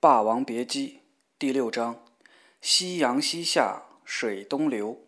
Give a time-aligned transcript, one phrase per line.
[0.00, 0.88] 霸王别姬》
[1.40, 2.04] 第六章：
[2.60, 5.00] 夕阳西下，水东流。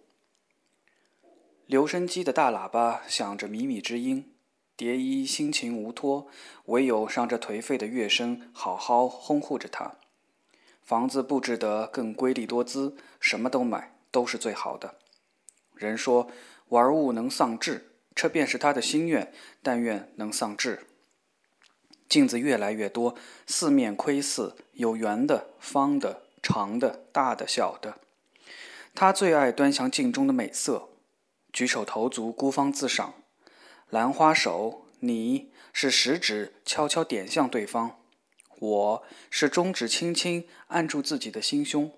[1.67, 4.35] 留声机的大喇叭响着靡靡之音，
[4.77, 6.27] 蝶衣心情无托，
[6.65, 9.95] 唯有让这颓废的乐声好好哄护着他。
[10.83, 14.97] 房子布置得更瑰丽多姿，什么都买，都是最好的。
[15.77, 16.29] 人说
[16.71, 19.33] 玩物能丧志，这便是他的心愿，
[19.63, 20.89] 但愿能丧志。
[22.11, 23.15] 镜子越来越多，
[23.47, 27.99] 四面窥视，有圆的、方的、长的、大的、小的。
[28.97, 30.89] 他最爱端详镜中的美色，
[31.53, 33.15] 举手投足孤芳自赏。
[33.89, 38.01] 兰花手，你是食指悄悄点向对方，
[38.59, 41.93] 我是中指轻轻按住自己的心胸。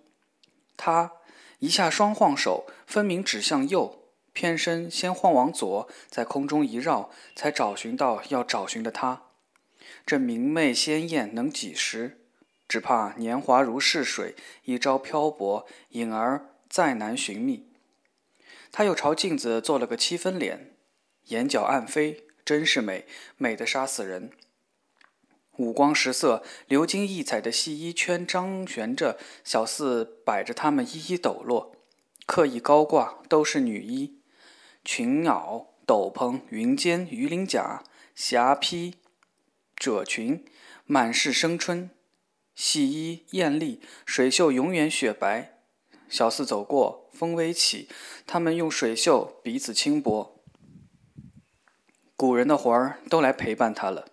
[0.77, 1.13] 他
[1.61, 4.03] 一下双晃手，分明指向右，
[4.35, 9.23] 偏身先晃往左，在空中一绕，才找寻到要找寻的他。
[10.05, 12.19] 这明媚鲜艳能几时？
[12.69, 14.35] 只怕年华如逝水，
[14.65, 17.67] 一朝漂泊，影儿再难寻觅。
[18.71, 20.75] 他又朝镜子做了个七分脸，
[21.27, 23.05] 眼角暗飞，真是美，
[23.37, 24.31] 美得杀死人。
[25.59, 31.77] 五光十色、流金溢彩的细衣圈张悬着，小四摆着它们一一抖落，
[32.25, 34.19] 刻意高挂，都是女衣，
[34.83, 38.95] 裙袄、斗篷、云肩、鱼鳞甲、霞披。
[39.83, 40.45] 褶裙
[40.87, 41.91] 满是生春，
[42.55, 45.59] 细衣艳丽，水袖永远雪白。
[46.09, 47.89] 小四走过，风微起，
[48.25, 50.41] 他们用水袖彼此轻薄。
[52.15, 54.07] 古人的魂儿都来陪伴他了。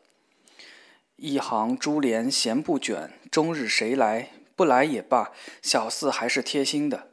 [1.17, 4.31] 一行珠帘闲不卷，终日谁来？
[4.55, 5.31] 不来也罢，
[5.61, 7.11] 小四还是贴心的。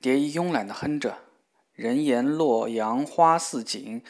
[0.00, 1.18] 蝶衣慵懒地哼着
[1.74, 4.04] ：“人言洛阳花似锦，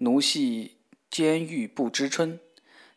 [0.00, 0.76] 奴系
[1.10, 2.38] 监狱不知春。”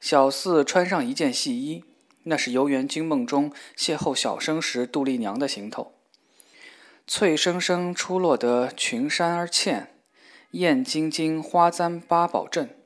[0.06, 1.84] 小四穿上一件细衣，
[2.26, 5.94] 那是游园惊梦中邂逅小生时杜丽娘的行头。
[7.08, 9.96] 翠生生出落得群山而倩，
[10.52, 12.78] 艳晶晶花簪八宝阵。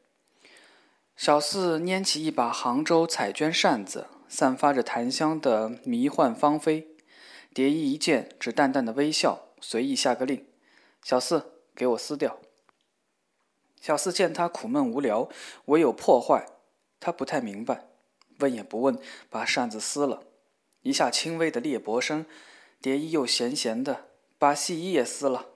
[1.17, 6.87] 小四拈起一把杭州彩绢扇子，散发着檀香的迷幻芳菲。
[7.53, 10.45] 蝶衣一见，只淡淡的微笑，随意下个令
[11.03, 12.39] ：“小四，给我撕掉。”
[13.81, 15.27] 小四见他苦闷无聊，
[15.65, 16.47] 唯有破坏。
[16.99, 17.85] 他不太明白，
[18.39, 18.99] 问也不问，
[19.29, 20.23] 把扇子撕了。
[20.81, 22.25] 一下轻微的裂帛声，
[22.81, 24.05] 蝶衣又闲闲的
[24.37, 25.47] 把细衣也撕了。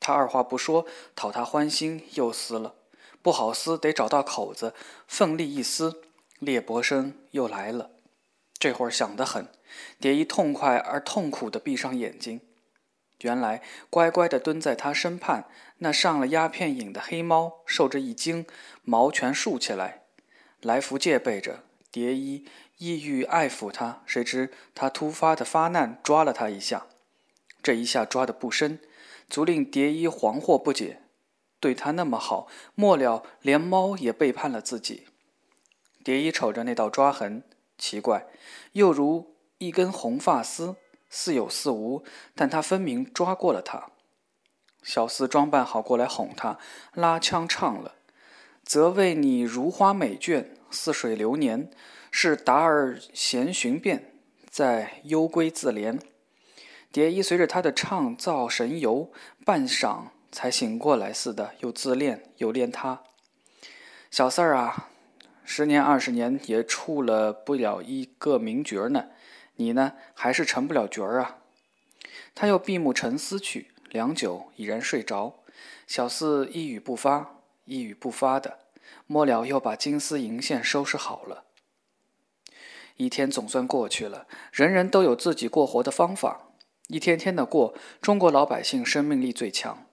[0.00, 2.74] 他二话不说，讨他欢心，又撕了。
[3.20, 4.74] 不好撕，得找到口子，
[5.06, 6.02] 奋力一撕，
[6.38, 7.90] 裂帛声又来了。
[8.58, 9.48] 这会儿响得很，
[10.00, 12.40] 蝶衣痛快而痛苦地闭上眼睛。
[13.20, 18.46] 原来乖乖地蹲在他身畔，那上了鸦片瘾的黑猫受这一惊，
[18.82, 20.04] 毛全竖起来。
[20.60, 22.44] 来福戒备着，蝶衣
[22.78, 26.86] 意欲爱抚他，谁知他突发的发难，抓了他一下。
[27.62, 28.80] 这一下抓得不深，
[29.28, 31.02] 足令蝶衣惶惑不解。
[31.60, 35.08] 对他那么好，末了连猫也背叛了自己。
[36.04, 37.42] 蝶衣瞅着那道抓痕，
[37.76, 38.26] 奇怪，
[38.72, 40.76] 又如一根红发丝，
[41.10, 42.04] 似有似无，
[42.34, 43.90] 但他分明抓过了他。
[44.82, 46.58] 小厮装扮好过来哄他，
[46.94, 47.96] 拉腔唱了。
[48.68, 51.70] 则为你如花美眷，似水流年，
[52.10, 54.12] 是达儿闲寻遍，
[54.50, 55.98] 在幽闺自怜。
[56.92, 59.10] 蝶衣随着他的唱造神游，
[59.42, 63.04] 半晌才醒过来似的，又自恋又恋他。
[64.10, 64.90] 小四儿啊，
[65.44, 69.06] 十年二十年也处了不了一个名角呢，
[69.56, 71.38] 你呢还是成不了角儿啊。
[72.34, 75.42] 他又闭目沉思去，良久已然睡着。
[75.86, 77.37] 小四一语不发。
[77.68, 78.60] 一语不发的，
[79.06, 81.44] 末了又把金丝银线收拾好了。
[82.96, 86.48] 一天总算过去了，人人都有自己过活的方法，
[86.86, 87.74] 一天天的过。
[88.00, 89.84] 中国老百姓生命力最强。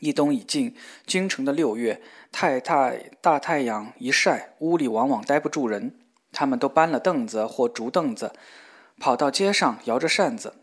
[0.00, 0.74] 一冬已尽，
[1.06, 5.96] 京城的六月，太太大太阳一晒，屋里往往待不住人，
[6.32, 8.32] 他们都搬了凳子或竹凳子，
[8.98, 10.54] 跑到街上摇着扇子。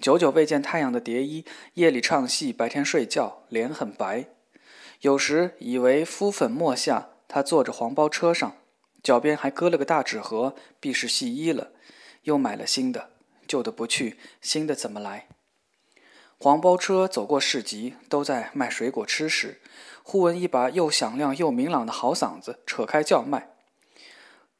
[0.00, 1.44] 久久未见太阳的蝶衣，
[1.74, 4.26] 夜里唱戏，白天睡觉，脸很白。
[5.00, 8.56] 有时以为敷粉末下，他坐着黄包车上，
[9.00, 11.68] 脚边还搁了个大纸盒，必是细衣了。
[12.24, 13.10] 又买了新的，
[13.46, 15.28] 旧的不去，新的怎么来？
[16.36, 19.60] 黄包车走过市集，都在卖水果吃时，
[20.02, 23.50] 忽闻一把又响亮又明朗的好嗓子，扯开叫卖：“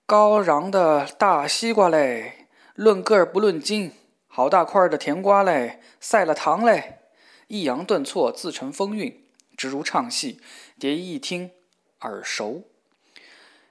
[0.06, 3.92] 高瓤的大西瓜嘞，论个儿不论斤，
[4.28, 7.00] 好大块儿的甜瓜嘞，晒了糖嘞，
[7.48, 9.24] 抑扬顿挫，自成风韵。”
[9.58, 10.40] 直如唱戏，
[10.78, 11.50] 蝶衣一听
[12.02, 12.62] 耳熟。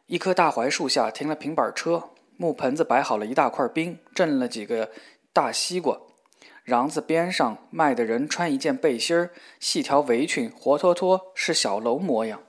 [0.05, 4.91] 一棵大槐树下停了平板车，木盆子摆好了一大块冰，镇了几个
[5.31, 6.01] 大西瓜。
[6.65, 9.31] 瓤子边上卖的人穿一件背心儿，
[9.61, 12.43] 细条围裙，活脱脱是小楼模样。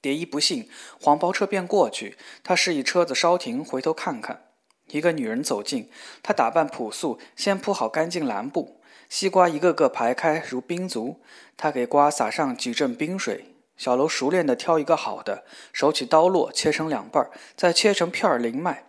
[0.00, 2.16] 蝶衣不信，黄包车便过去。
[2.42, 4.44] 他示意车子稍停，回头看看。
[4.88, 5.90] 一个女人走近，
[6.22, 8.75] 她打扮朴素，先铺好干净蓝布，
[9.08, 11.20] 西瓜一个个排开如冰足。
[11.56, 13.52] 他给瓜撒上几阵冰水。
[13.76, 18.84] 小楼熟练地挑一个好的，手起刀落，切成两半，再切成片儿灵脉。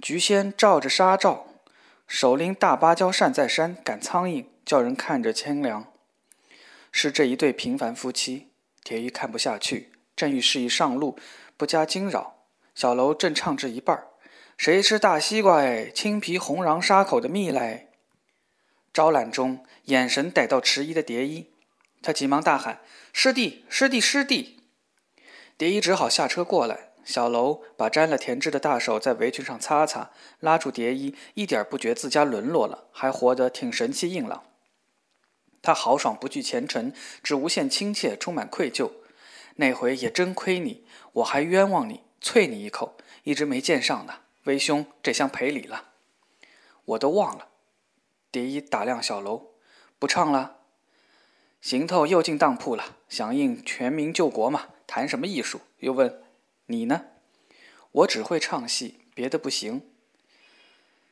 [0.00, 1.46] 菊仙照着纱罩。
[2.08, 5.86] 手拎大芭蕉扇在山赶苍蝇，叫人看着清凉。
[6.90, 8.48] 是这一对平凡夫妻，
[8.82, 11.18] 铁衣看不下去，正欲示意上路，
[11.56, 12.44] 不加惊扰。
[12.74, 14.08] 小楼正唱至一半儿
[14.58, 15.56] 谁吃大西瓜？
[15.58, 17.88] 哎，青皮红瓤沙口的蜜嘞！
[18.92, 21.50] 招揽中，眼神逮到迟疑的蝶衣，
[22.02, 22.80] 他急忙大喊
[23.12, 24.60] ：“师弟，师弟，师弟！”
[25.56, 26.90] 蝶衣只好下车过来。
[27.04, 34.44] 小楼把沾了甜汁的大手在围裙上擦擦，拉住蝶衣，一点不觉自家沦落了，还活得挺神气硬朗。
[35.62, 36.92] 他豪爽不惧前尘，
[37.22, 38.92] 只无限亲切，充满愧疚。
[39.56, 40.84] 那回也真亏你，
[41.14, 44.20] 我还冤枉你，啐你一口，一直没见上呢。
[44.44, 45.90] 为兄这厢赔礼了，
[46.84, 47.48] 我都忘了。
[48.32, 49.50] 蝶衣打量小楼，
[49.98, 50.56] 不唱了，
[51.60, 55.60] 行头又进当铺了，响应全民救国嘛，谈什么艺术？
[55.80, 56.22] 又问。
[56.66, 57.04] 你呢？
[57.90, 59.82] 我只会唱戏，别的不行。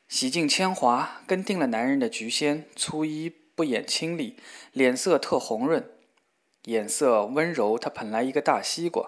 [0.08, 4.38] 洗尽铅华，跟定了男人的菊仙，粗衣不掩清丽，
[4.72, 5.90] 脸色特红润，
[6.64, 7.78] 眼色温柔。
[7.78, 9.06] 他捧来一个大西瓜，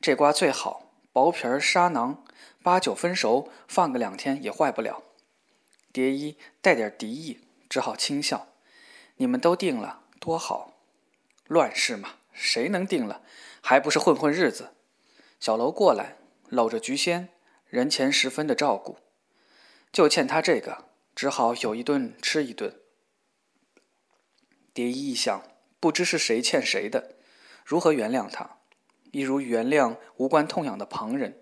[0.00, 2.24] 这瓜最好，薄皮儿沙囊，
[2.62, 5.02] 八九分熟，放个两天也坏不了。
[5.94, 7.38] 蝶衣带点敌意，
[7.68, 8.48] 只好轻笑
[9.18, 10.74] ：“你们都定了，多好！
[11.46, 13.22] 乱世嘛，谁能定了？
[13.60, 14.74] 还不是混混日子。”
[15.38, 16.16] 小楼过来，
[16.48, 17.28] 搂着菊仙，
[17.68, 18.98] 人前十分的照顾，
[19.92, 22.76] 就欠他这个，只好有一顿吃一顿。
[24.72, 25.44] 蝶衣一想，
[25.78, 27.14] 不知是谁欠谁的，
[27.64, 28.58] 如何原谅他？
[29.12, 31.40] 一如原谅无关痛痒的旁人。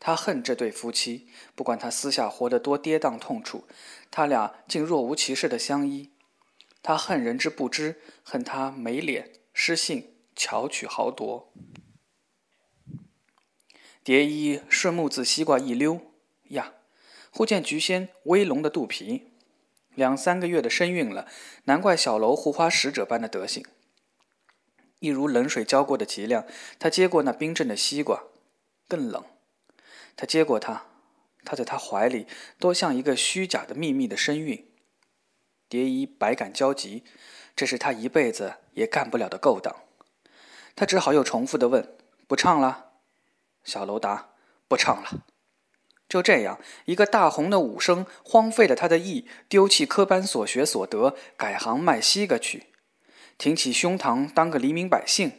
[0.00, 3.64] 他恨这对夫妻，不管他私下活得多跌宕痛楚，
[4.10, 6.10] 他俩竟若无其事的相依。
[6.82, 11.52] 他恨人之不知，恨他没脸、失信、巧取豪夺。
[14.04, 16.00] 蝶衣顺木自西瓜一溜，
[16.50, 16.74] 呀，
[17.30, 19.32] 忽见菊仙微隆的肚皮，
[19.94, 21.26] 两三个月的身孕了，
[21.64, 23.66] 难怪小楼护花使者般的德行，
[25.00, 26.46] 一如冷水浇过的脊梁。
[26.78, 28.22] 他接过那冰镇的西瓜，
[28.86, 29.22] 更冷。
[30.18, 30.82] 他接过它，
[31.44, 32.26] 他在他怀里，
[32.58, 34.68] 多像一个虚假的秘密的身孕。
[35.68, 37.04] 蝶衣百感交集，
[37.54, 39.76] 这是他一辈子也干不了的勾当。
[40.74, 42.86] 他只好又重复的问：“不唱了？”
[43.62, 44.30] 小楼答
[44.66, 45.24] ：“不唱了。”
[46.08, 52.64] 就这样，一个大红的武生荒废了他的艺，丢弃科班所学所得，改行卖西瓜去，
[53.36, 55.30] 挺起胸膛当个黎民百姓，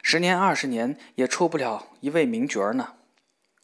[0.00, 2.94] 十年二十年也出不了一位名角呢。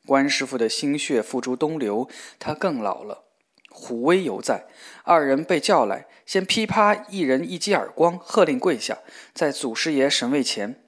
[0.06, 2.08] 关师傅的心血付诸东流，
[2.38, 3.24] 他更老了，
[3.70, 4.66] 虎威犹在。
[5.02, 8.98] 二人被叫来，先噼啪一人一记耳光，喝令跪下，
[9.32, 10.84] 在祖师爷神位前。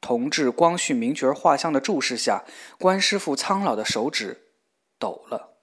[0.00, 2.44] 同治光绪名角画像的注视下，
[2.78, 4.42] 关师傅苍老的手指
[4.98, 5.54] 抖了。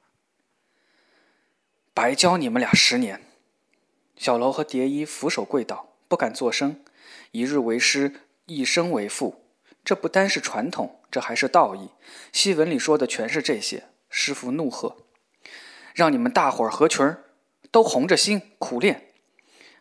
[1.94, 3.22] 白教你们俩十年。
[4.16, 6.84] 小楼和蝶衣俯首跪倒，不敢作声。
[7.32, 9.46] 一日为师，一生为父，
[9.84, 11.92] 这不单是传统，这还是道义。
[12.32, 13.84] 戏文里说的全是这些。
[14.10, 14.98] 师傅怒喝
[15.94, 17.26] ：“让你们大伙儿合群儿，
[17.70, 19.10] 都红着心苦练，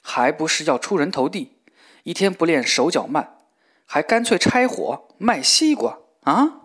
[0.03, 1.57] 还不是要出人头地？
[2.03, 3.39] 一天不练，手脚慢。”
[3.87, 6.61] 还干脆拆伙卖西瓜啊！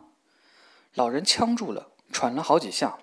[0.93, 2.97] 老人呛住了，喘了好几下。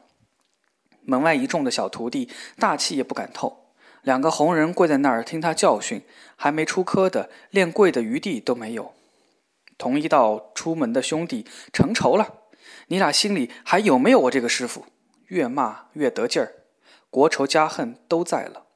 [1.03, 3.71] 门外一众的小徒弟大气也不敢透。
[4.01, 6.03] 两个红人跪在那儿听他教训，
[6.37, 8.94] 还没出科的，连跪的余地都没有。
[9.77, 12.43] 同一道出门的兄弟成仇了。
[12.89, 14.87] 你俩心里还有没有我这个师傅？
[15.29, 16.55] 越骂越得劲儿，
[17.11, 18.67] 国仇家恨都在了。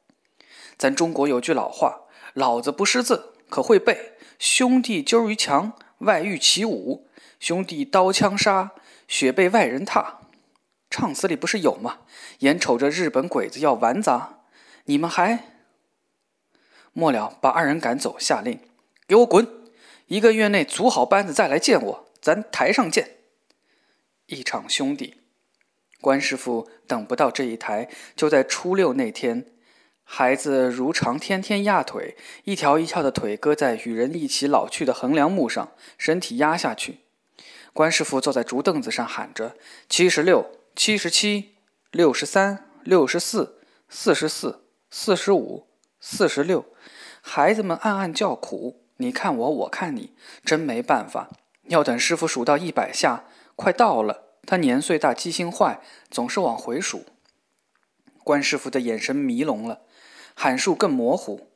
[0.78, 4.12] 咱中国有句老话：老子不识字，可会背。
[4.38, 7.06] 兄弟揪于墙，外遇起舞；
[7.38, 8.72] 兄弟刀枪杀，
[9.06, 10.20] 雪被外人踏。
[10.88, 11.98] 唱词里不是有吗？
[12.38, 14.40] 眼瞅着日本鬼子要完砸，
[14.84, 15.44] 你们还……
[16.92, 18.60] 末了，把二人赶走，下令：
[19.06, 19.46] 给我滚！
[20.08, 23.16] 一个月内组好班子再来见我，咱台上见。
[24.24, 25.16] 一场兄弟，
[26.00, 29.44] 关师傅等不到这一台，就在初六那天。
[30.04, 37.00] 孩子如常天天压腿，一条一条的腿搁在与人一起老去的横梁木上，身体压下去。
[37.74, 39.56] 关师傅坐在竹凳子上喊着
[39.90, 41.56] ：“七十六，七十七、
[41.90, 43.60] 六十三、六十四、
[43.90, 45.66] 四十四、四十五、
[46.00, 46.64] 四十六。
[47.20, 48.87] 孩子们暗暗叫苦。
[48.98, 50.12] 你看我，我看你，
[50.44, 51.28] 真没办法。
[51.68, 53.24] 要等师傅数到一百下，
[53.56, 54.24] 快到了。
[54.44, 57.04] 他年岁大，记性坏，总是往回数。
[58.24, 59.82] 关师傅的眼神迷聋了，
[60.34, 61.48] 喊数更模糊。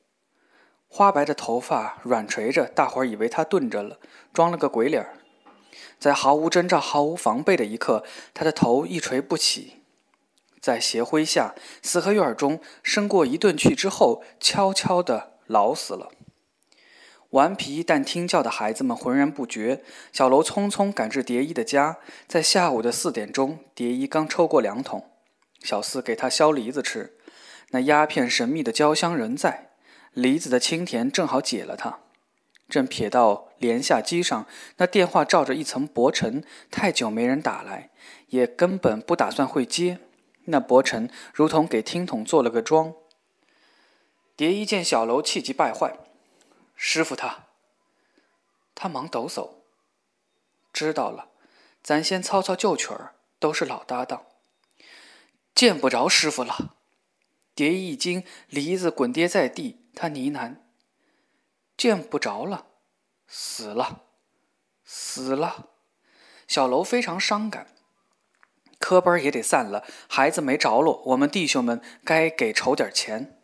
[0.89, 3.99] 花白的头发软垂着，大伙儿以为他顿着了，
[4.33, 5.15] 装了个鬼脸儿。
[5.99, 9.83] 在毫无征兆、毫无防备的一刻，他的头一垂不起，
[10.61, 16.11] 在斜晖下，四合院中生过一顿去之后，悄悄地老死了。
[17.33, 19.83] 顽皮但听教的孩子们浑然不觉。
[20.13, 25.11] 小楼匆匆赶至蝶衣的家，在下午的四点钟，蝶衣刚抽过两桶。
[25.61, 27.15] 小四给他削梨子吃，
[27.71, 29.71] 那鸦片神秘的焦香仍在，
[30.13, 32.01] 梨子的清甜正好解了他。
[32.69, 34.47] 正瞥到帘下机上
[34.77, 37.91] 那电话罩着一层薄尘，太久没人打来，
[38.29, 40.01] 也根本不打算会接。
[40.47, 42.93] 那薄尘如同给听筒做了个桩。
[44.37, 45.97] 蝶衣见小楼气急败坏。
[46.85, 47.45] 师傅他，
[48.75, 49.51] 他忙抖擞。
[50.73, 51.29] 知道了，
[51.81, 54.27] 咱先操操旧曲儿，都是老搭档。
[55.55, 56.75] 见不着师傅了，
[57.55, 59.87] 蝶衣一惊，梨子滚跌在地。
[59.95, 60.57] 他呢喃
[61.79, 62.67] ：“见不着了，
[63.29, 64.03] 死了，
[64.85, 65.69] 死了。”
[66.49, 67.69] 小楼非常伤感。
[68.81, 73.41] 科班也得散了，孩子没着落，我们弟兄们该给筹点钱。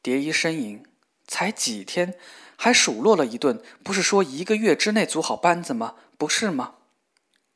[0.00, 0.86] 蝶衣呻吟。
[1.30, 2.14] 才几天，
[2.56, 3.62] 还数落了一顿。
[3.84, 5.94] 不是说一个月之内组好班子吗？
[6.18, 6.74] 不是吗？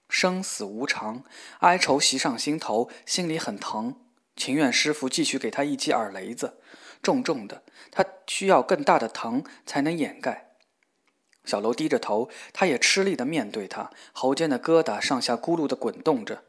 [0.09, 1.25] 生死无常，
[1.59, 3.97] 哀愁袭上心头，心里很疼。
[4.37, 6.61] 情愿师傅继续给他一记耳雷子，
[7.03, 7.65] 重重的。
[7.91, 10.53] 他需要更大的疼才能掩盖。
[11.45, 16.45] 小楼低着头，他也吃力的面对他，喉间的疙瘩上下咕噜的滚动着。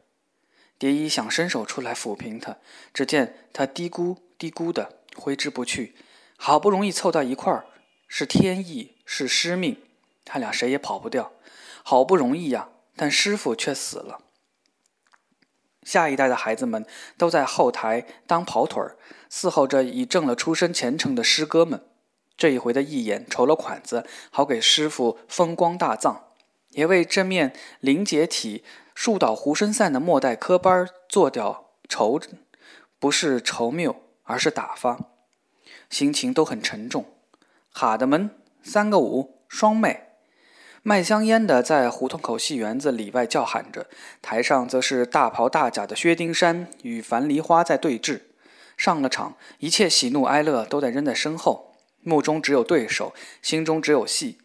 [0.78, 2.58] 蝶衣想伸手出来抚平他，
[2.94, 5.96] 只见他嘀咕嘀咕的挥之不去。
[6.36, 7.66] 好不容易凑到一块儿，
[8.06, 9.82] 是天意，是师命，
[10.24, 11.32] 他俩谁也跑不掉。
[11.82, 14.18] 好不容易呀，但师傅却死了。
[15.82, 16.84] 下一代的孩子们
[17.16, 18.96] 都在后台当跑腿儿，
[19.30, 21.84] 伺候着已挣了出身前程的师哥们。
[22.36, 26.24] 这一回的义演筹了款子，好给师傅风光大葬，
[26.70, 28.64] 也为这面灵解体
[28.94, 32.20] 树倒猢狲散的末代科班做掉筹，
[32.98, 35.15] 不是筹缪，而是打发。
[35.90, 37.06] 心情都很沉重，
[37.72, 38.30] 哈德门
[38.62, 40.02] 三个五双妹，
[40.82, 43.86] 卖香烟的在胡同口戏园子里外叫喊着，
[44.20, 48.22] 台上则是大袍大甲的薛丁山与樊梨花在对峙。
[48.76, 54.38] 上了场，一切喜怒哀乐都在扔在身后，目中只有对手，心中只有戏。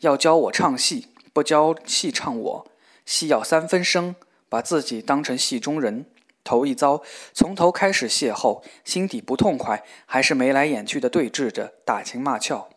[0.00, 2.66] 要教我唱戏，不教戏唱我。
[3.04, 4.16] 戏要三分生，
[4.48, 6.06] 把自己当成戏中人。
[6.44, 12.68] 头一遭，从头开始邂逅，心底不痛快，还是眉来眼去的对峙着，打情骂俏。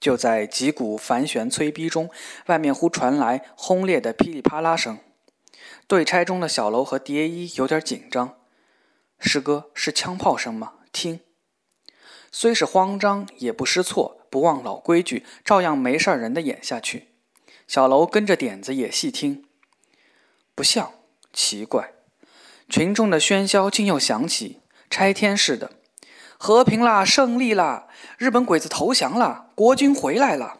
[0.00, 2.10] 就在几股繁旋催逼中，
[2.46, 4.98] 外面忽传来轰烈的噼里啪啦声。
[5.86, 8.36] 对拆中的小楼和蝶衣有点紧张。
[9.20, 10.74] 师哥，是枪炮声吗？
[10.90, 11.20] 听。
[12.32, 17.10] 虽是慌张，也不失措，不忘老规矩，照样没事人的演下去。
[17.68, 19.44] 小楼跟着点子也细听，
[20.56, 20.92] 不像，
[21.32, 21.92] 奇怪。
[22.72, 25.72] 群众的喧嚣竟又响起，拆天似的，
[26.38, 27.86] 和平啦，胜利啦，
[28.16, 30.54] 日本鬼子投降了，国军回来了。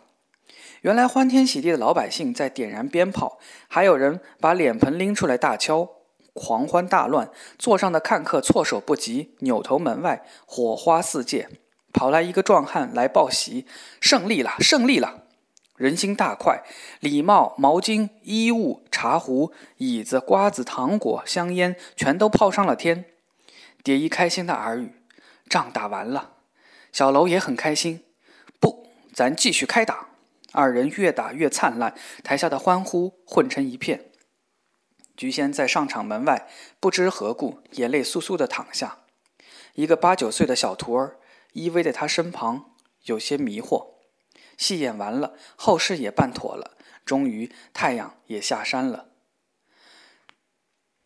[0.83, 5.89] 原来欢天喜地的老百姓在点燃鞭炮，还有人把脸盆拎出来大敲，
[6.35, 7.31] 狂欢大乱。
[7.59, 11.49] 座上的看客措手不及，扭头门外，火花四溅，
[11.95, 13.65] 跑来一个壮汉来报喜：
[14.03, 15.22] 胜利了，胜利了！
[15.83, 16.63] 人心大快，
[17.01, 23.07] 礼帽、毛巾、衣物、茶壶、椅子、瓜子、糖果、香烟，全都泡上了天。
[23.83, 24.93] 蝶衣开心的耳语
[25.51, 26.35] ：“仗打完了。”
[26.93, 28.05] 小楼也很开心。
[28.61, 30.11] 不，咱继续开打。
[30.53, 34.13] 二人越打越灿烂，台下的欢呼混成一片。
[35.17, 36.47] 菊仙在上场门外，
[36.79, 38.99] 不知何故，眼泪簌簌地淌下。
[39.75, 41.19] 一个八九岁的小徒儿
[41.55, 42.67] 依偎在他身旁，
[43.07, 43.89] 有些迷惑。
[44.57, 46.73] 戏演完了，后事也办妥了，
[47.05, 49.07] 终于太阳也下山了。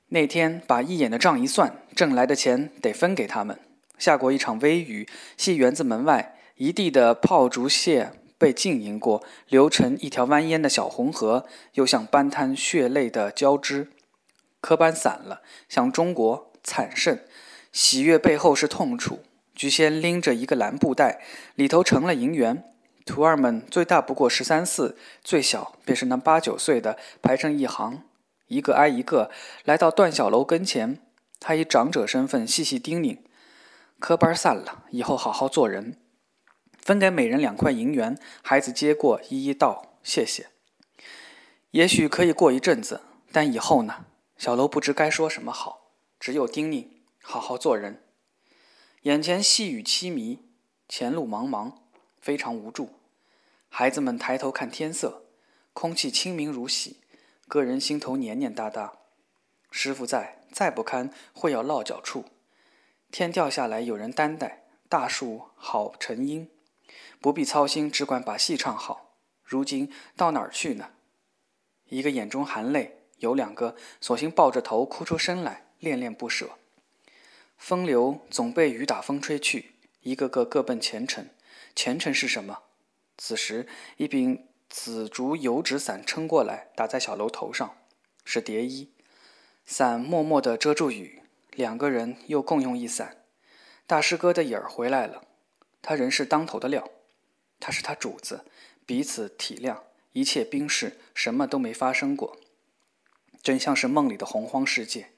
[0.09, 3.59] 那天把一演的账一算，挣来的钱得分给他们。
[3.99, 13.91] 下过一场微雨，戏园子门外一地的炮竹屑被浸淫过，流成一条蜿蜒的小红河，又像斑滩血泪的交织。
[14.61, 17.19] 科班散了，像中国惨胜，
[17.73, 19.21] 喜悦背后是痛楚。
[19.55, 21.23] 菊仙拎着一个蓝布袋，
[21.55, 22.76] 里头盛了银元。
[23.07, 28.03] 徒儿们最大不过十三四，最小便是那八九岁的，排成一行，
[28.49, 29.31] 一个挨一个
[29.65, 31.01] 来到段小楼跟前。
[31.39, 33.19] 他以长者身份细细叮咛
[34.01, 35.97] ：“科班散了，以后好好做人。
[36.79, 40.49] 分给每人两块银元，孩子接过，一一道谢谢。
[41.71, 44.07] 也许可以过一阵子，但以后呢？
[44.37, 46.89] 小楼不知该说什么好，只有叮咛：
[47.23, 48.03] 好好做人。
[49.03, 50.41] 眼前细雨凄迷，
[50.89, 51.73] 前路茫茫，
[52.27, 52.91] 非常无助。
[53.69, 55.23] 孩子们抬头看天色，
[55.73, 56.97] 空气清明如洗，
[57.47, 58.95] 个人心头黏黏哒哒。
[59.71, 60.43] 师傅在。
[60.51, 62.25] 再不堪，会要落脚处。
[63.11, 64.65] 天掉下来，有人担待。
[64.89, 66.51] 大树好成荫，
[67.21, 69.19] 不必操心，只管把戏唱好。
[69.45, 70.93] 如今到哪儿去呢？
[71.91, 76.53] 一个眼中含泪，有两个索性抱着头哭出声来，恋恋不舍。
[77.59, 81.29] 风流总被雨打风吹去，一个个各奔前程。
[81.77, 82.63] 前程是什么？
[83.19, 83.69] 此时
[83.99, 87.77] 一柄紫竹油纸伞撑过来，打在小楼头上，
[88.25, 88.91] 是蝶衣。
[89.67, 93.19] 伞默默地遮住雨，两个人又共用一伞。
[93.87, 95.25] 大师哥的影儿回来了，
[95.83, 96.89] 他仍是当头的料，
[97.61, 98.47] 他是他主子，
[98.87, 99.81] 彼此体谅，
[100.13, 102.39] 一切冰释，什么都没发生过，
[103.43, 105.11] 真像是梦里的洪荒世界。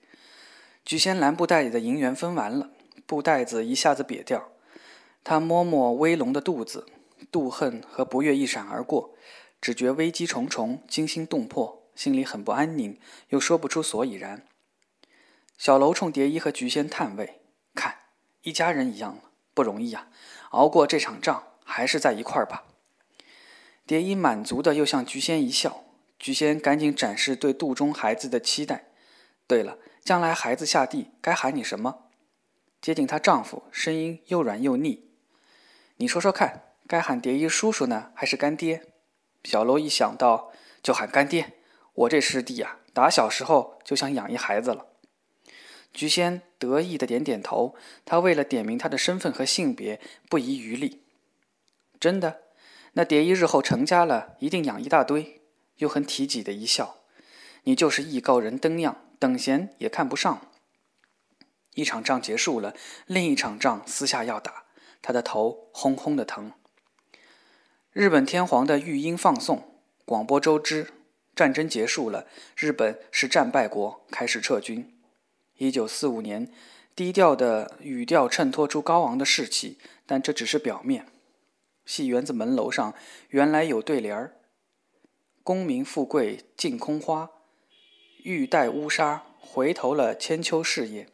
[0.85, 2.71] 菊仙蓝布袋里的银元分完了，
[3.07, 4.51] 布袋子一下子瘪掉，
[5.31, 6.87] 他摸摸威龙的肚子，
[7.31, 9.15] 妒恨和不悦一闪而过，
[9.61, 11.91] 只觉危机重重，惊心动魄。
[11.95, 14.47] 心里很不安宁，又说不出所以然。
[15.59, 17.43] 小楼冲蝶衣和菊仙叹慰
[17.77, 17.97] ：“看，
[18.41, 20.09] 一家人一样了，不容易呀！
[20.53, 22.65] 熬过这场仗，还是在一块儿吧。”
[23.87, 25.85] 蝶衣满足的又向菊仙一笑，
[26.19, 28.87] 菊仙赶紧展示对肚中孩子的期待。
[29.47, 32.07] 对了，将来孩子下地该喊你什么？
[32.81, 35.05] 接近她丈夫，声音又软又腻
[35.99, 38.87] ：“你说说看，该喊蝶衣叔叔呢，还是干爹？”
[39.45, 40.53] 小楼一想到，
[40.83, 41.55] 就喊干爹。
[41.95, 44.87] 我这师弟呀，打小时候就想养一孩子了。
[45.93, 47.75] 菊仙得意的点点头，
[48.05, 51.03] 他为了点明他的身份和性别，不遗余力。
[51.99, 52.43] 真的，
[52.93, 55.43] 那蝶衣日后成家了，一定养一大堆。
[55.79, 56.97] 又很体己的一笑，
[57.65, 60.51] 你就是艺高人登样，等闲也看不上。
[61.75, 62.75] 一场仗结束了，
[63.07, 64.65] 另一场仗私下要打，
[65.03, 66.53] 他的头轰轰的疼。
[67.93, 70.93] 日本天皇的御音放送，广播周知。
[71.35, 74.93] 战争结束了，日本是战败国，开始撤军。
[75.57, 76.53] 一九四五年，
[76.97, 81.07] 低调的语调衬托出高昂的士气，但这只是表面。
[81.87, 82.93] 戏园子门楼上
[83.29, 84.35] 原来有对联儿
[85.45, 87.31] ：“功名富贵尽空花，
[88.25, 91.09] 欲戴乌纱回头了千秋事业。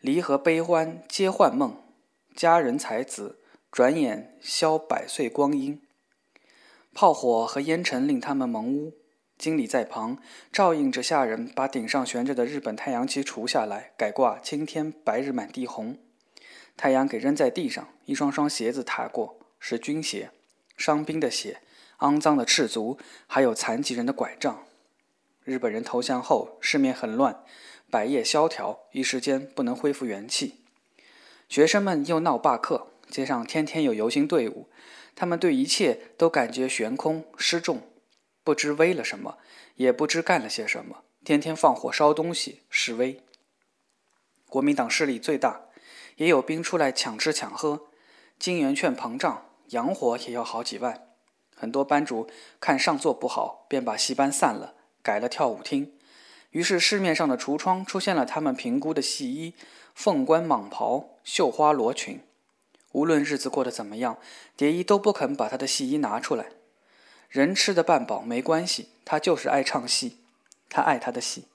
[0.00, 1.76] 离合悲欢皆幻梦，
[2.34, 3.40] 佳人才子
[3.70, 5.80] 转眼消百岁光阴。
[6.94, 8.94] 炮火和烟尘令他们蒙污。”
[9.38, 10.18] 经理在旁
[10.52, 15.98] 照应着下人，把顶上悬着的日本太阳旗除下来，改挂“青天白日满地红”。
[16.76, 20.30] 太阳给扔在地上，一双双鞋子踏过，是军鞋，
[20.76, 21.60] 伤兵的血，
[21.98, 24.64] 肮脏的赤足，还有残疾人的拐杖。
[25.42, 27.42] 日本人投降后，市面很乱，
[27.90, 30.61] 百业萧条，一时间不能恢复元气。
[31.52, 34.70] 学生们又闹罢课，街上天天有游行队伍，
[35.14, 37.82] 他们对一切都感觉悬空失重。
[38.42, 39.36] 不知为了什么，
[39.74, 43.22] 也不知干了些什么，天天放火烧东西示威。
[44.48, 45.66] 国民党势力最大，
[46.16, 47.82] 也有兵出来抢吃抢喝，
[48.38, 51.08] 金圆券膨胀，洋火也要好几万。
[51.54, 55.92] 很多班主看上座不好，便把戏班散了，改了跳舞厅。
[56.52, 59.54] 于是市面上的橱窗出现了他们评估的戏衣：
[59.94, 62.20] 凤冠蟒袍、绣花罗裙。
[62.92, 64.18] 无论日子过得怎么样，
[64.56, 66.46] 蝶衣都不肯把他的戏衣拿出来。
[67.28, 70.18] 人吃的半饱没关系，他就是爱唱戏，
[70.68, 71.48] 他爱他的戏，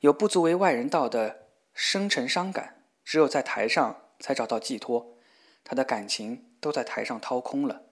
[0.00, 1.40] 有不足为外人道的
[1.74, 5.14] 深沉伤感，只有在台上才找到寄托，
[5.62, 7.82] 他的感情都在台上掏空了，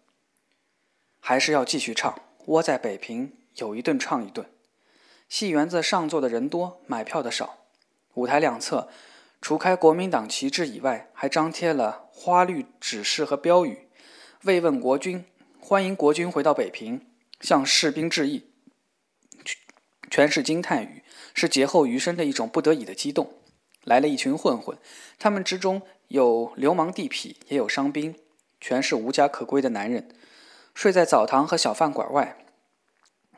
[1.20, 2.18] 还是要继续唱。
[2.46, 4.50] 窝在北平，有一顿唱一顿。
[5.28, 7.58] 戏园子上座的人多，买票的少。
[8.14, 8.88] 舞台两侧，
[9.42, 13.88] 除开国民党旗帜以外，还张贴了花绿指示和标语
[14.44, 15.24] ：“慰问国军。”
[15.58, 17.04] 欢迎国军回到北平，
[17.40, 18.52] 向士兵致意。
[20.08, 21.02] 全是惊叹语，
[21.34, 23.34] 是劫后余生的一种不得已的激动。
[23.82, 24.78] 来了一群混混，
[25.18, 28.14] 他们之中有流氓地痞，也有伤兵，
[28.60, 30.08] 全是无家可归的男人，
[30.72, 32.44] 睡在澡堂和小饭馆外，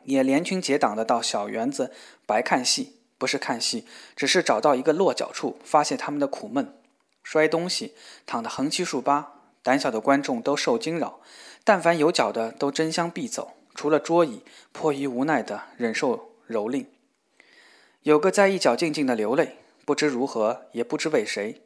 [0.03, 1.93] 也连群结党的到小园子
[2.27, 6.77] 白看戏，不是看戏，只是找到一个落脚处发泄他们的苦闷。
[7.23, 7.95] 摔东西，
[8.27, 11.21] 躺得横七竖八，胆小的观众都受惊扰。
[11.65, 16.87] 但凡有脚的都争相避走，除了桌椅，迫于无奈的忍受蹂躏。
[18.03, 21.63] 有个在一角静静的流泪，不知如何，也不知为谁。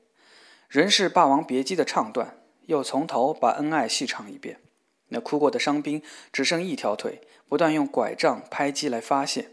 [0.68, 4.60] 人是《霸王别姬》的唱段，又从头把恩爱戏唱一遍。
[5.08, 6.00] 那哭过的伤兵
[6.32, 9.50] 只剩一条腿，不断用拐杖拍击来发泄。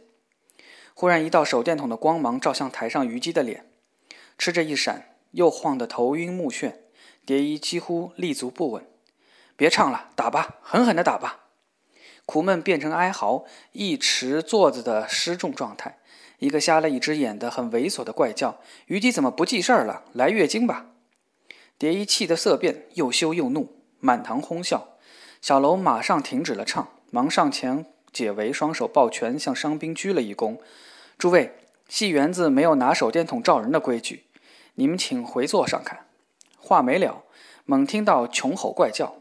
[0.98, 3.66] 忽然，一道手电筒的光芒照向台上虞姬的脸，
[4.38, 6.76] 吃着一闪，又晃得头晕目眩。
[7.26, 8.88] 蝶衣几乎立足不稳。
[9.58, 11.48] 别唱了，打吧，狠狠地打吧！
[12.26, 15.98] 苦闷变成哀嚎，一池座子的失重状态。
[16.40, 20.06] 一个瞎了一只眼的很猥琐的怪叫：“虞姬怎么不记事儿了？
[20.14, 20.92] 来月经吧！”
[21.78, 24.96] 蝶衣气得色变，又羞又怒，满堂哄笑。
[25.42, 30.58] 小楼马上停止了唱，忙上前解围，双手抱拳向伤兵鞠了一躬
[31.20, 31.58] ：“诸位，
[31.90, 34.24] 戏园子没有拿手电筒照人的规矩，
[34.76, 36.06] 你们请回座上看。”
[36.58, 37.26] 话没了，
[37.66, 39.18] 猛听到穷吼怪叫：“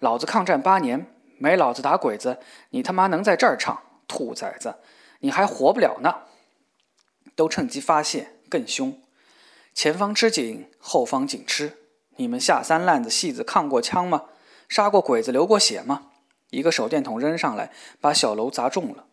[0.00, 2.38] 老子抗战八年，没老子打鬼子，
[2.70, 3.82] 你他妈能在这儿唱？
[4.08, 4.76] 兔崽子，
[5.20, 6.22] 你还活不了呢！”
[7.36, 8.98] 都趁机发泄，更凶。
[9.74, 11.78] 前方吃紧，后方紧吃。
[12.16, 14.24] 你们下三滥子戏子抗过枪吗？
[14.68, 16.11] 杀过鬼子，流过血吗？
[16.52, 19.06] 一个手电筒扔上来，把小楼砸中了。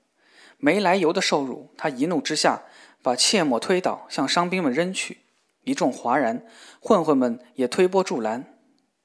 [0.58, 2.64] 没来由的受辱，他一怒之下
[3.02, 5.20] 把切莫推倒，向伤兵们扔去。
[5.64, 6.46] 一众哗然，
[6.82, 8.46] 混混们也推波助澜。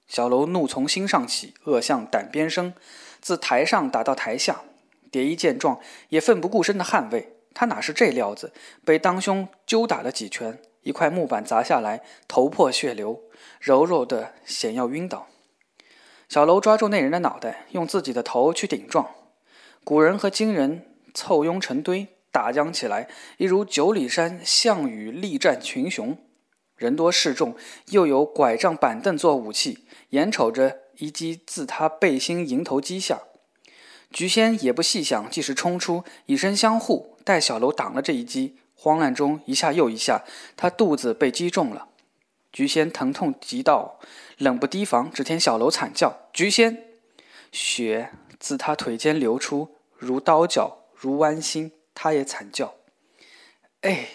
[0.09, 2.75] 小楼怒从心上起，恶向胆边生，
[3.20, 4.62] 自台上打到台下。
[5.12, 7.37] 蝶衣见状，也奋不顾身的捍卫。
[7.55, 8.53] 他哪是这料子？
[8.85, 13.23] 被当胸揪打了几拳，一块木板砸下来，头破血流，
[13.61, 15.29] 柔柔的险要晕倒。
[16.35, 19.09] 小楼抓住那人的脑袋，用自己的头去顶撞。
[19.85, 26.18] 古人和今人凑拥成堆，打将起来，一如九里山项羽力战群雄。
[26.75, 27.55] 人多势众，
[27.90, 33.20] 又有拐杖板凳做武器，眼瞅着一击自他背心迎头击下。
[34.11, 38.57] 菊仙也不细想，即时冲出，以身相护，带小楼挡了这一击。
[38.75, 40.25] 慌乱中，一下又一下，
[40.57, 41.90] 他肚子被击中了。
[42.55, 43.99] 菊仙疼痛极到，
[44.38, 46.85] 冷不提防，只听小楼惨叫：“菊仙！”
[47.51, 51.73] 血自他腿间流出，如刀绞，如剜心。
[51.95, 52.77] 他也惨叫
[53.83, 54.07] ：“哎！”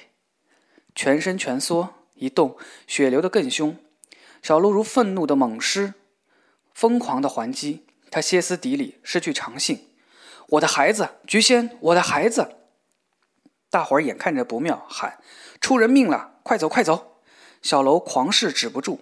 [0.95, 2.55] 全身蜷缩，一动，
[2.87, 3.75] 血流得更凶。
[4.41, 5.95] 小楼如愤怒的猛狮，
[6.73, 7.85] 疯狂的还击。
[8.09, 9.85] 他歇斯底里，失去常性。
[10.51, 12.55] 我的孩子，菊仙，我的孩子！
[13.69, 15.19] 大伙儿眼看着不妙，喊
[15.59, 16.39] ：“出人命了！
[16.43, 17.07] 快走，快走！”
[17.61, 18.99] 小楼狂势止不住，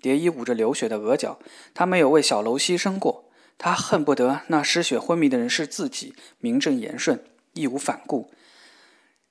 [0.00, 1.38] 蝶衣捂着流血的额角，
[1.74, 7.24] 他没有为小楼牺牲过，他恨不得那失血昏迷的人是自己，名正言顺，
[7.54, 8.30] 义无反顾。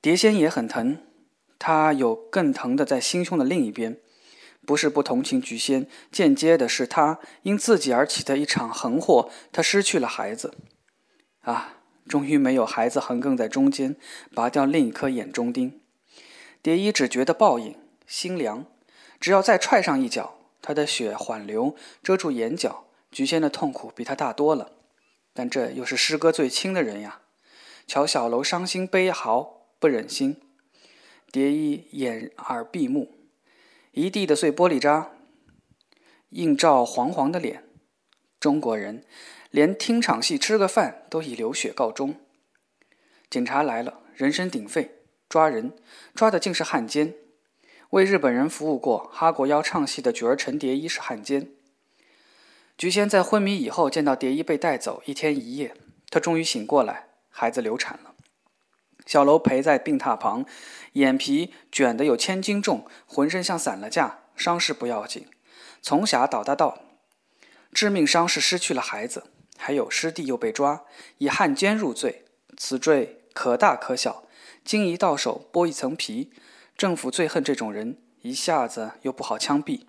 [0.02, 0.98] 蝶仙也很疼，
[1.60, 3.98] 他有更疼的在心胸的另一边，
[4.66, 10.54] 不是不同情菊仙，间接的是他因自己而起的一场横祸，他失去了孩子。
[11.42, 11.78] 啊！
[12.08, 13.96] 终于没有孩子横亘在中间，
[14.34, 15.80] 拔掉另一颗眼中钉。
[16.62, 17.76] 蝶衣只觉得报应，
[18.12, 18.66] 心凉。
[19.22, 22.86] 只要再踹上一脚，他的血缓流，遮住眼角。
[23.10, 24.74] 菊仙的痛苦比他大多了，
[25.34, 27.22] 但这又是师哥最亲的人呀。
[27.88, 30.42] 瞧小楼伤心悲嚎，不忍心。
[31.32, 33.14] 蝶衣掩耳闭目，
[33.92, 35.12] 一地的碎玻璃渣
[36.32, 37.64] 映照黄黄的脸。
[38.40, 39.06] 中国人。
[39.52, 42.16] 连听场戏、吃个饭都以流血告终。
[43.30, 45.74] 警察来了，人声鼎沸，抓人，
[46.16, 47.14] 抓的竟是汉奸。
[47.92, 51.50] 为日本人服务过，哈国妖唱戏的角儿陈蝶衣是汉奸。
[52.78, 55.76] 菊仙在昏迷以后见到蝶衣被带走，一天一夜，
[56.10, 58.16] 他终于醒过来，孩子流产了。
[59.06, 60.46] 小楼陪在病榻旁，
[60.94, 65.28] 眼皮卷得有千斤重，浑身像散了架，伤势不要紧，
[65.82, 66.80] 从小倒大道，
[67.74, 69.26] 致命伤是失去了孩子。
[69.58, 70.86] 还有师弟又被抓，
[71.18, 72.24] 以汉奸入罪，
[72.56, 74.24] 此罪可大可小，
[74.64, 76.32] 金一到手剥一层皮。
[76.82, 79.82] 政府最恨这种人，一下子又不好枪毙。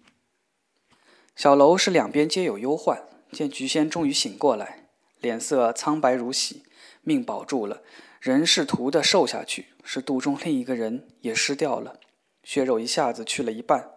[1.34, 6.64] 小楼是两边皆有忧患，见菊仙终于醒过来，脸色苍白如洗，
[7.00, 7.80] 命保住了，
[8.20, 11.98] 人是图的瘦下去，是肚中另一个人也失掉了，
[12.44, 13.92] 血肉一下子去了一半。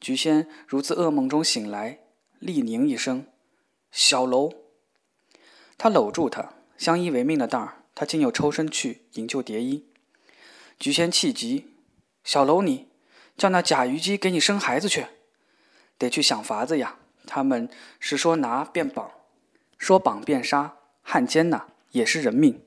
[0.00, 2.00] 菊仙如自噩梦中醒来，
[2.40, 3.28] 厉凝一声
[3.92, 4.52] ：“小楼。”
[5.78, 9.86] 他搂住她，相依为命的蛋儿，他竟又抽身去营救蝶衣。
[10.80, 11.68] 菊仙气急
[12.24, 12.88] ：“小楼，你
[13.36, 15.06] 叫那贾虞姬给你生孩子去，
[15.98, 16.96] 得去想法子呀。
[17.26, 17.68] 他们
[18.00, 19.10] 是说拿便绑，
[19.78, 22.62] 说绑便杀，汉奸呐，也是人命。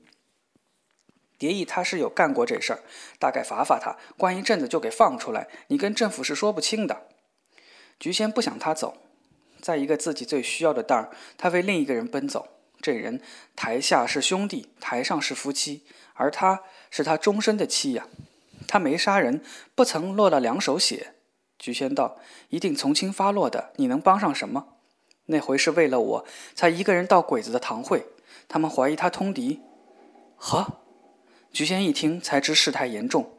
[1.36, 2.80] 蝶衣他是有干过这事儿，
[3.18, 5.48] 大概罚罚他，关一阵子就给放出来。
[5.68, 7.06] 你跟政府是说不清的。”
[7.98, 8.98] 菊仙不想他走，
[9.60, 12.48] 在一个自己最需要的当儿，他为另一个人奔走。
[12.80, 13.20] 这人
[13.56, 18.06] 台下是兄弟，台上是夫妻，而他是他终身的妻呀。
[18.68, 19.42] 他没杀人，
[19.74, 21.14] 不曾落了两手血。
[21.58, 22.18] 菊仙道
[22.50, 24.74] ：“一定从轻发落的，你能帮上什么？
[25.26, 28.06] 那回是为了我才一个人到鬼子的堂会，
[28.46, 29.60] 他们怀疑他通敌。”
[30.36, 30.78] 呵，
[31.50, 33.32] 菊仙一听才知事态严重。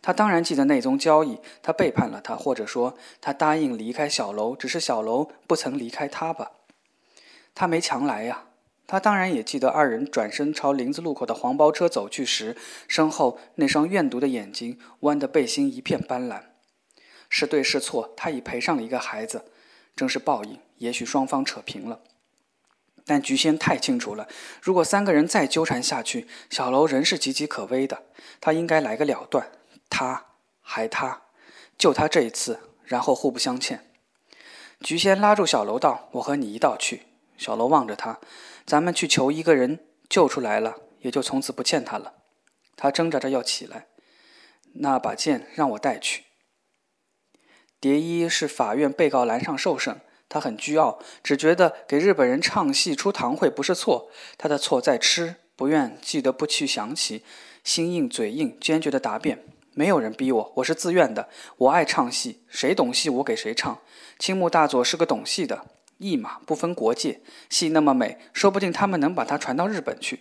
[0.00, 6.52] 他当然记得那宗交易，他背叛了他，或者说他答应离开小楼，只是小楼不曾离开他吧？
[7.54, 8.44] 他没强来呀。
[8.88, 12.56] 他当然也记得二人转身朝林子路口的黄包车走去时，
[12.88, 16.40] 身后那双怨毒的眼睛，弯的背心一片斑斓。
[17.28, 19.44] 是对是错，他已赔上了一个孩子，
[19.94, 20.58] 正是报应。
[20.78, 22.00] 也许双方扯平了，
[23.04, 24.26] 但菊仙太清楚了，
[24.62, 28.04] 如果三个人再纠缠下去，小楼仍是岌岌可危的。
[28.40, 29.50] 他应该来个了断，
[29.90, 30.24] 他
[30.62, 31.24] 还他，
[31.76, 33.84] 就他这一次，然后互不相欠。
[34.80, 37.02] 菊仙拉住小楼道：“我和你一道去。”
[37.36, 38.18] 小楼望着他。
[38.68, 42.16] 咱们去求一个人救出来了，也就从此不欠他了。
[42.76, 43.86] 他挣扎着要起来，
[44.74, 46.24] 那把剑让我带去。
[47.80, 57.24] 蝶衣是法院被告栏上受审，他很倨傲，只觉得给日本人唱戏出堂会不是错，他的错在吃，不愿记得不去想起，
[57.64, 63.80] 心硬嘴硬，坚决的答辩：没有人逼我，我是自愿的，我爱唱戏，谁懂戏我给谁唱。
[64.18, 65.77] 青木大佐是个懂戏的。
[65.98, 70.20] 一码，不分国界，戏那么美，说不定他们能把它传到日本去。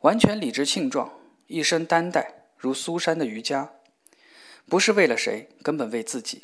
[0.00, 1.12] 完全理直气壮，
[1.46, 3.70] 一身担待，如苏珊的瑜伽，
[4.68, 6.42] 不是为了谁，根本为自己。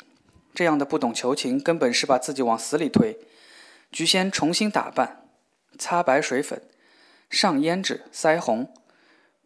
[0.53, 3.17] 这样的不懂求情，根本是把自己往死里推。
[3.91, 5.25] 菊仙重新打扮，
[5.77, 6.61] 擦白水粉，
[7.29, 8.73] 上胭脂，腮红，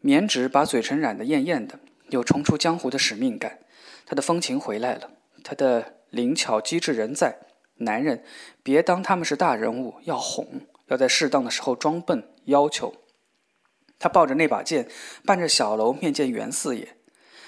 [0.02, 3.60] 棉纸把嘴唇染得艳艳的，有重出江湖的使命感。
[4.06, 5.12] 她的风情回来了，
[5.44, 7.45] 她的灵巧机智仍在。
[7.78, 8.24] 男人，
[8.64, 12.30] 别当他们是大人物，要哄，要在适当的时候装笨。
[12.46, 12.94] 要求
[13.98, 14.88] 他抱着那把剑，
[15.26, 16.96] 伴着小楼面见袁四爷。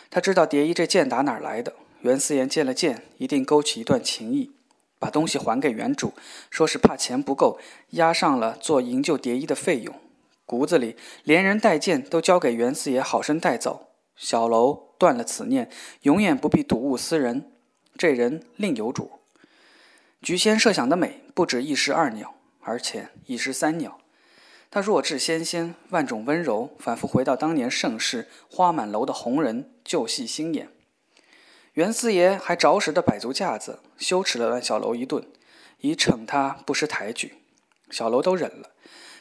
[0.10, 1.74] 他知道蝶衣这剑打哪儿来的。
[2.02, 4.52] 袁四爷见了剑，一定勾起一段情谊，
[4.98, 6.14] 把东西还给原主，
[6.50, 7.60] 说是怕钱不够，
[7.92, 9.94] 押上了做营救蝶衣的费用。
[10.46, 13.90] 骨子里连人带剑都交给袁四爷，好生带走。
[14.16, 15.70] 小楼断了此念，
[16.02, 17.52] 永远不必睹物思人。
[17.96, 19.12] 这人另有主。
[20.28, 24.02] 菊仙设想的美，不止一石二鸟，而且一石三鸟。
[24.70, 30.68] 她弱质纤纤，万种温柔，仿佛回到当年盛世，花满楼的红人，旧戏新演。
[31.76, 35.26] 袁四爷还着实的摆足架子，羞耻了小楼一顿，
[35.80, 37.36] 以惩他不识抬举。
[37.90, 38.72] 小楼都忍了，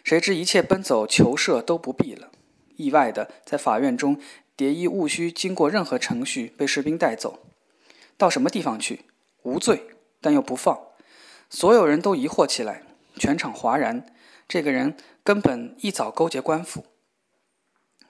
[0.03, 2.33] 谁知一切奔走求赦都不必了。
[2.75, 4.21] 意外的，在法院中，
[4.57, 7.39] 蝶衣务须经过任何程序被士兵带走，
[8.17, 9.03] 到什么地方去？
[9.43, 9.91] 无罪。
[10.19, 10.77] 但又不放，
[11.49, 12.83] 所有人都疑惑起来，
[13.17, 14.07] 全场哗然。
[14.49, 16.85] 这个人根本一早勾结官府。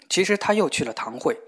[0.08, 1.38] 其实他又去了堂会。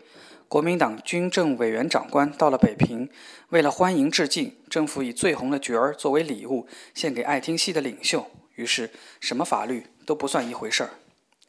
[0.48, 3.11] 国民党军政委员长官到了北平，
[3.51, 8.31] 为了欢迎致敬，政府以最红的角儿作为礼物献给爱听戏的领袖。
[8.55, 10.90] 于是什么法律都不算一回事儿。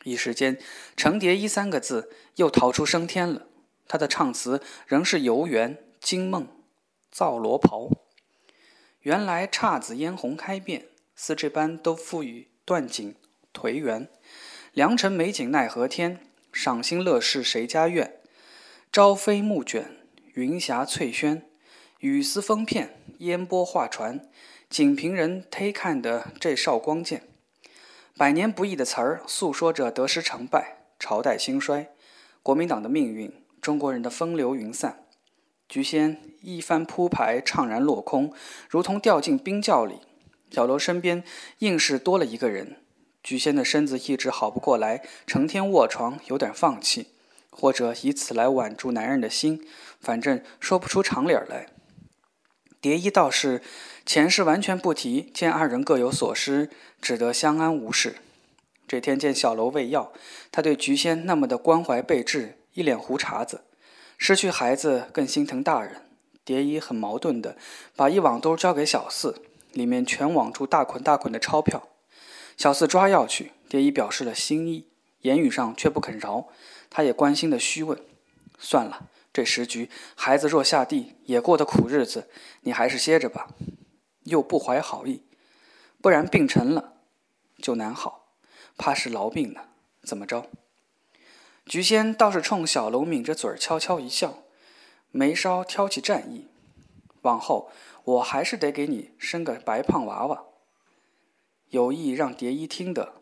[0.04, 0.60] 一时间，
[0.98, 3.48] 程蝶衣三个字又逃出升天了。
[3.88, 6.48] 他的唱词仍是游园惊梦
[7.10, 7.90] 造罗袍。
[9.02, 13.16] 原来姹紫嫣红开遍，似这般都赋予断井
[13.54, 14.10] 颓垣。
[14.74, 16.20] 良辰美景奈何天，
[16.52, 18.20] 赏心乐事谁家院？
[18.92, 19.98] 朝飞暮卷，
[20.34, 21.44] 云霞翠轩，
[22.00, 24.30] 雨丝风片，烟波画船。
[24.70, 27.24] 锦屏人忒看得这少光剑，
[28.16, 31.90] 百年不易的词儿，诉说着得失成败，朝代兴衰，
[32.44, 35.06] 国民党的命运，中国人的风流云散。
[35.70, 38.34] 菊仙一番铺排，怅然落空，
[38.68, 40.00] 如同掉进冰窖里。
[40.50, 41.24] 小楼身边
[41.60, 42.78] 硬是多了一个人。
[43.22, 47.10] 菊仙的身子一直好不过来，成天卧床，有点放弃，
[47.52, 49.64] 或者以此来挽住男人的心，
[50.02, 51.68] 反正说不出长理儿来。
[52.82, 53.62] 蝶衣倒是
[54.08, 58.16] 前事完全不提，见二人各有所失，只得相安无事。
[58.88, 60.12] 这天见小楼喂药，
[60.52, 63.62] 他对菊仙那么的关怀备至，一脸胡茬子。
[64.22, 66.02] 失去孩子更心疼大人，
[66.44, 67.56] 蝶衣很矛盾的
[67.96, 71.88] 把一网兜交给小四，里面全网出大捆大捆的钞票。
[72.58, 74.90] 小四抓药去，蝶衣表示了心意，
[75.22, 76.50] 言语上却不肯饶。
[76.90, 77.98] 他也关心的虚问
[78.60, 82.30] ：“算了，这时局，孩子若下地，也过得苦日子，
[82.64, 83.48] 你还是歇着吧。”
[84.26, 85.24] 又不怀好意，
[86.02, 86.96] 不然病成了
[87.62, 88.34] 就难好，
[88.78, 89.62] 怕是痨病呢。
[90.04, 90.50] 怎么着？
[91.70, 94.40] 菊仙倒是冲小龙抿着嘴儿，悄悄一笑，
[95.12, 96.48] 眉梢挑起战意。
[97.22, 97.70] 往后
[98.06, 100.46] 我还是得给你生个白胖娃娃。
[101.68, 103.19] 有意让蝶衣听的，